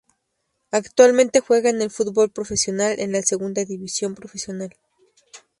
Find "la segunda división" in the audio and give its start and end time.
3.11-4.15